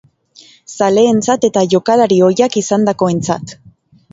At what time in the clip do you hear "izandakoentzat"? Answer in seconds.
2.63-3.55